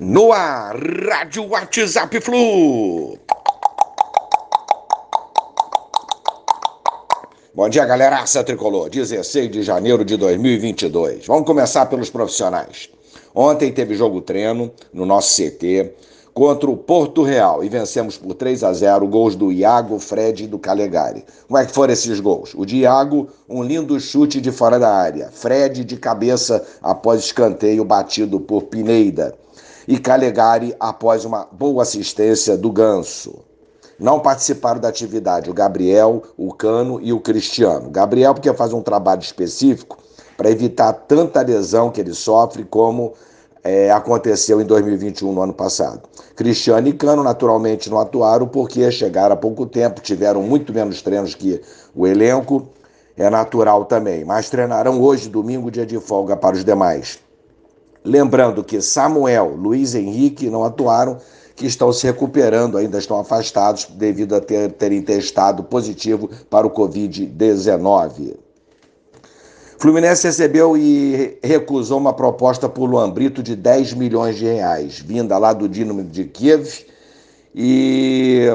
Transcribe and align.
No 0.00 0.32
ar, 0.32 0.76
Rádio 0.78 1.46
WhatsApp 1.50 2.22
Flu. 2.22 3.18
Bom 7.54 7.68
dia, 7.68 7.84
galera. 7.84 8.20
Aça 8.20 8.42
Tricolor, 8.42 8.88
16 8.88 9.50
de 9.50 9.62
janeiro 9.62 10.02
de 10.02 10.16
2022. 10.16 11.26
Vamos 11.26 11.44
começar 11.44 11.84
pelos 11.84 12.08
profissionais. 12.08 12.88
Ontem 13.34 13.70
teve 13.70 13.94
jogo 13.94 14.22
treino 14.22 14.72
no 14.90 15.04
nosso 15.04 15.36
CT 15.36 15.92
contra 16.32 16.70
o 16.70 16.78
Porto 16.78 17.22
Real 17.22 17.62
e 17.62 17.68
vencemos 17.68 18.16
por 18.16 18.32
3 18.32 18.64
a 18.64 18.72
0 18.72 19.06
gols 19.06 19.36
do 19.36 19.52
Iago, 19.52 19.98
Fred 19.98 20.44
e 20.44 20.46
do 20.46 20.58
Calegari. 20.58 21.26
Como 21.46 21.58
é 21.58 21.66
que 21.66 21.72
foram 21.72 21.92
esses 21.92 22.20
gols? 22.20 22.54
O 22.54 22.64
de 22.64 22.78
Iago, 22.78 23.28
um 23.46 23.62
lindo 23.62 24.00
chute 24.00 24.40
de 24.40 24.50
fora 24.50 24.78
da 24.78 24.90
área. 24.90 25.28
Fred 25.30 25.84
de 25.84 25.98
cabeça 25.98 26.66
após 26.80 27.20
escanteio 27.20 27.84
batido 27.84 28.40
por 28.40 28.62
Pineida. 28.62 29.36
E 29.86 29.98
Calegari 29.98 30.74
após 30.78 31.24
uma 31.24 31.46
boa 31.50 31.82
assistência 31.82 32.56
do 32.56 32.70
Ganso. 32.70 33.44
Não 33.98 34.18
participaram 34.18 34.80
da 34.80 34.88
atividade 34.88 35.50
o 35.50 35.54
Gabriel, 35.54 36.22
o 36.36 36.54
Cano 36.54 36.98
e 37.02 37.12
o 37.12 37.20
Cristiano. 37.20 37.90
Gabriel, 37.90 38.32
porque 38.32 38.52
faz 38.54 38.72
um 38.72 38.80
trabalho 38.80 39.20
específico 39.20 39.98
para 40.36 40.50
evitar 40.50 40.92
tanta 40.92 41.42
lesão 41.42 41.90
que 41.90 42.00
ele 42.00 42.14
sofre, 42.14 42.64
como 42.64 43.12
é, 43.62 43.90
aconteceu 43.90 44.58
em 44.60 44.64
2021, 44.64 45.32
no 45.32 45.42
ano 45.42 45.52
passado. 45.52 46.08
Cristiano 46.34 46.88
e 46.88 46.94
Cano, 46.94 47.22
naturalmente, 47.22 47.90
não 47.90 47.98
atuaram 47.98 48.48
porque 48.48 48.90
chegaram 48.90 49.34
há 49.34 49.36
pouco 49.36 49.66
tempo, 49.66 50.00
tiveram 50.00 50.42
muito 50.42 50.72
menos 50.72 51.02
treinos 51.02 51.34
que 51.34 51.60
o 51.94 52.06
elenco, 52.06 52.68
é 53.16 53.28
natural 53.28 53.84
também, 53.84 54.24
mas 54.24 54.48
treinarão 54.48 54.98
hoje, 55.02 55.28
domingo, 55.28 55.70
dia 55.70 55.84
de 55.84 56.00
folga 56.00 56.36
para 56.36 56.56
os 56.56 56.64
demais. 56.64 57.18
Lembrando 58.04 58.64
que 58.64 58.80
Samuel, 58.80 59.54
Luiz 59.56 59.94
Henrique 59.94 60.48
não 60.48 60.64
atuaram 60.64 61.18
que 61.54 61.66
estão 61.66 61.92
se 61.92 62.06
recuperando, 62.06 62.78
ainda 62.78 62.98
estão 62.98 63.20
afastados 63.20 63.86
devido 63.90 64.34
a 64.34 64.40
ter, 64.40 64.72
terem 64.72 65.02
testado 65.02 65.62
positivo 65.62 66.30
para 66.48 66.66
o 66.66 66.70
Covid-19. 66.70 68.36
Fluminense 69.78 70.26
recebeu 70.26 70.76
e 70.76 71.38
recusou 71.42 71.98
uma 71.98 72.12
proposta 72.12 72.68
por 72.68 72.88
Luan 72.88 73.10
Brito 73.10 73.42
de 73.42 73.54
10 73.56 73.94
milhões 73.94 74.36
de 74.36 74.44
reais, 74.44 74.98
vinda 74.98 75.36
lá 75.38 75.52
do 75.52 75.68
Dinamo 75.68 76.02
de 76.02 76.24
Kiev. 76.24 76.86
E 77.54 78.46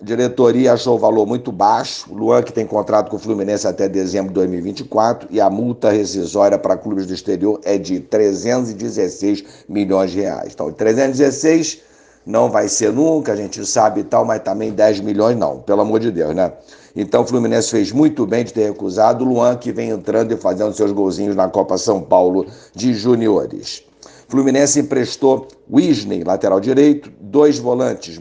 diretoria 0.00 0.72
achou 0.72 0.96
o 0.96 0.98
valor 0.98 1.26
muito 1.26 1.50
baixo. 1.50 2.12
Luan, 2.12 2.42
que 2.42 2.52
tem 2.52 2.66
contrato 2.66 3.10
com 3.10 3.16
o 3.16 3.18
Fluminense 3.18 3.66
até 3.66 3.88
dezembro 3.88 4.28
de 4.28 4.34
2024, 4.34 5.28
e 5.30 5.40
a 5.40 5.48
multa 5.48 5.90
rescisória 5.90 6.58
para 6.58 6.76
clubes 6.76 7.06
do 7.06 7.14
exterior 7.14 7.60
é 7.64 7.78
de 7.78 8.00
316 8.00 9.44
milhões 9.68 10.10
de 10.10 10.20
reais. 10.20 10.52
Então, 10.52 10.72
316 10.72 11.82
não 12.26 12.50
vai 12.50 12.68
ser 12.68 12.92
nunca, 12.92 13.32
a 13.32 13.36
gente 13.36 13.64
sabe 13.66 14.00
e 14.00 14.04
tal, 14.04 14.24
mas 14.24 14.42
também 14.42 14.72
10 14.72 15.00
milhões 15.00 15.36
não, 15.36 15.58
pelo 15.58 15.82
amor 15.82 16.00
de 16.00 16.10
Deus, 16.10 16.34
né? 16.34 16.52
Então 16.96 17.22
o 17.22 17.26
Fluminense 17.26 17.70
fez 17.70 17.90
muito 17.90 18.24
bem 18.24 18.44
de 18.44 18.52
ter 18.52 18.66
recusado 18.66 19.24
o 19.24 19.28
Luan, 19.28 19.56
que 19.56 19.72
vem 19.72 19.90
entrando 19.90 20.32
e 20.32 20.36
fazendo 20.36 20.72
seus 20.72 20.92
golzinhos 20.92 21.34
na 21.34 21.48
Copa 21.48 21.76
São 21.76 22.00
Paulo 22.00 22.46
de 22.74 22.94
Juniores. 22.94 23.82
Fluminense 24.28 24.80
emprestou 24.80 25.48
Wisney, 25.70 26.24
lateral 26.24 26.60
direito, 26.60 27.12
dois 27.20 27.58
volantes, 27.58 28.18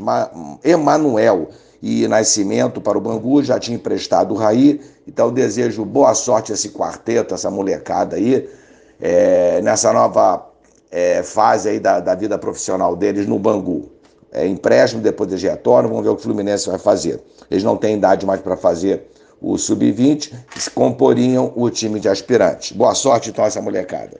Emanuel 0.64 1.50
e 1.86 2.08
Nascimento 2.08 2.80
para 2.80 2.98
o 2.98 3.02
Bangu, 3.02 3.44
já 3.44 3.59
tinha 3.59 3.76
emprestado 3.76 4.34
o 4.34 4.38
Raí, 4.38 4.80
então 5.06 5.34
desejo 5.34 5.84
boa 5.84 6.14
sorte 6.14 6.53
a 6.53 6.56
esse 6.56 6.70
quarteto, 6.70 7.34
essa 7.34 7.52
molecada 7.52 8.16
aí, 8.16 8.50
é, 9.02 9.62
nessa 9.62 9.92
nova 9.92 10.50
é, 10.90 11.22
fase 11.22 11.67
aí 11.67 11.81
da, 11.81 12.00
da 12.00 12.16
vida 12.16 12.38
profissional 12.38 12.95
deles 12.95 13.28
no 13.28 13.38
Bangu 13.38 13.92
é, 14.31 14.48
empréstimo, 14.48 15.02
depois 15.02 15.30
de 15.30 15.45
retorno, 15.45 15.90
vamos 15.90 16.06
ver 16.06 16.09
o 16.12 16.16
que 16.16 16.22
o 16.22 16.23
Fluminense 16.23 16.70
vai 16.70 16.80
fazer. 16.80 17.22
Eles 17.52 17.66
não 17.66 17.75
têm 17.75 17.97
idade 17.97 18.25
mais 18.25 18.40
para 18.40 18.56
fazer 18.56 19.03
o 19.41 19.58
sub-20, 19.58 20.31
se 20.58 20.72
comporiam 20.72 21.52
o 21.53 21.69
time 21.69 22.00
de 22.00 22.08
aspirantes. 22.08 22.72
Boa 22.72 22.96
sorte 22.96 23.29
então 23.29 23.44
essa 23.44 23.62
molecada. 23.62 24.18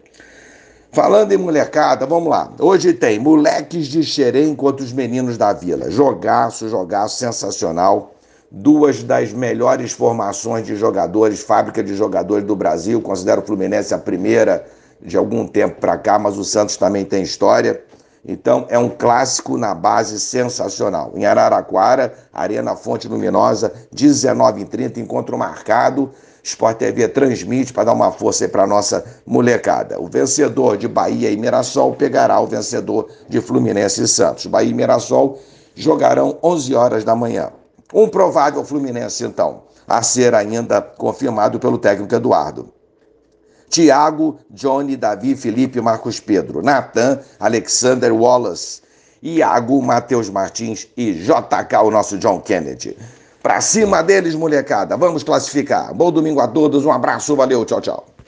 Falando 0.94 1.32
em 1.32 1.38
molecada, 1.38 2.06
vamos 2.06 2.30
lá. 2.30 2.52
Hoje 2.60 2.94
tem 2.94 3.18
moleques 3.18 3.88
de 3.88 4.04
Xerém 4.04 4.54
contra 4.54 4.86
os 4.86 4.94
meninos 4.94 5.40
da 5.40 5.52
vila. 5.52 5.90
Jogaço, 5.90 6.70
jogaço 6.70 7.18
sensacional. 7.18 8.14
Duas 8.52 9.02
das 9.02 9.34
melhores 9.34 9.92
formações 9.92 10.68
de 10.68 10.76
jogadores, 10.76 11.42
fábrica 11.42 11.84
de 11.84 11.96
jogadores 11.96 12.46
do 12.46 12.56
Brasil. 12.56 13.02
Considero 13.02 13.42
o 13.42 13.44
Fluminense 13.44 13.92
a 13.92 13.98
primeira 13.98 14.68
de 15.02 15.18
algum 15.18 15.48
tempo 15.48 15.82
para 15.82 15.98
cá, 15.98 16.20
mas 16.20 16.38
o 16.38 16.44
Santos 16.44 16.78
também 16.78 17.04
tem 17.04 17.24
história. 17.24 17.82
Então, 18.24 18.68
é 18.70 18.78
um 18.78 18.88
clássico 18.88 19.58
na 19.58 19.74
base 19.74 20.20
sensacional. 20.20 21.12
Em 21.16 21.26
Araraquara, 21.26 22.14
Arena 22.32 22.76
Fonte 22.76 23.08
Luminosa, 23.08 23.74
19h30, 23.96 24.98
encontro 24.98 25.40
marcado. 25.40 26.12
Sport 26.44 26.78
TV 26.78 27.08
transmite 27.08 27.72
para 27.72 27.86
dar 27.86 27.94
uma 27.94 28.12
força 28.12 28.44
aí 28.44 28.50
para 28.50 28.68
nossa 28.68 29.04
molecada. 29.26 30.00
O 30.00 30.08
vencedor 30.08 30.78
de 30.78 30.90
Bahia 30.90 31.32
e 31.32 31.38
Mirassol 31.38 31.96
pegará 31.96 32.38
o 32.42 32.46
vencedor 32.46 33.10
de 33.30 33.40
Fluminense 33.40 34.04
e 34.04 34.08
Santos. 34.08 34.46
Bahia 34.46 34.70
e 34.70 34.74
Mirassol 34.74 35.40
jogarão 35.74 36.38
11 36.44 36.76
horas 36.76 37.04
da 37.06 37.16
manhã. 37.16 37.52
Um 37.94 38.10
provável 38.10 38.66
Fluminense, 38.66 39.24
então, 39.24 39.64
a 39.88 40.04
ser 40.04 40.36
ainda 40.36 40.82
confirmado 40.82 41.60
pelo 41.60 41.78
técnico 41.78 42.14
Eduardo. 42.14 42.74
Tiago, 43.70 44.38
Johnny, 44.52 44.98
Davi, 44.98 45.36
Felipe, 45.36 45.80
Marcos 45.82 46.20
Pedro, 46.20 46.62
Natan, 46.62 47.20
Alexander 47.40 48.14
Wallace, 48.14 48.82
Iago, 49.22 49.82
Matheus 49.82 50.30
Martins 50.30 50.88
e 50.98 51.14
JK, 51.14 51.78
o 51.84 51.90
nosso 51.90 52.18
John 52.18 52.42
Kennedy. 52.42 52.98
Pra 53.44 53.60
cima 53.60 54.02
deles, 54.02 54.36
molecada. 54.36 54.96
Vamos 54.96 55.22
classificar. 55.22 55.94
Bom 55.94 56.10
domingo 56.10 56.40
a 56.40 56.48
todos, 56.48 56.86
um 56.86 56.92
abraço, 56.94 57.36
valeu, 57.36 57.66
tchau, 57.66 57.82
tchau. 57.82 58.13